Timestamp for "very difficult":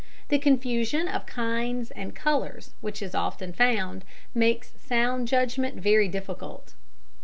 5.79-6.73